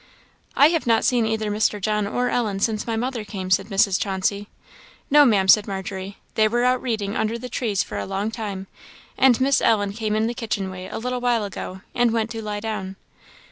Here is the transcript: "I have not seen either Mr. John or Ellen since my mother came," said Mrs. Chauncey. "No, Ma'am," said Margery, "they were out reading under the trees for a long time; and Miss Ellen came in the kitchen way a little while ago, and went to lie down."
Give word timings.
"I 0.55 0.69
have 0.69 0.87
not 0.87 1.05
seen 1.05 1.27
either 1.27 1.51
Mr. 1.51 1.79
John 1.79 2.07
or 2.07 2.27
Ellen 2.29 2.59
since 2.59 2.87
my 2.87 2.95
mother 2.95 3.23
came," 3.23 3.51
said 3.51 3.67
Mrs. 3.67 4.01
Chauncey. 4.01 4.47
"No, 5.11 5.25
Ma'am," 5.25 5.47
said 5.47 5.67
Margery, 5.67 6.17
"they 6.33 6.47
were 6.47 6.63
out 6.63 6.81
reading 6.81 7.15
under 7.15 7.37
the 7.37 7.49
trees 7.49 7.83
for 7.83 7.99
a 7.99 8.05
long 8.07 8.31
time; 8.31 8.65
and 9.15 9.39
Miss 9.39 9.61
Ellen 9.61 9.93
came 9.93 10.15
in 10.15 10.25
the 10.25 10.33
kitchen 10.33 10.71
way 10.71 10.87
a 10.87 10.97
little 10.97 11.21
while 11.21 11.43
ago, 11.45 11.81
and 11.93 12.09
went 12.09 12.31
to 12.31 12.41
lie 12.41 12.61
down." 12.61 12.95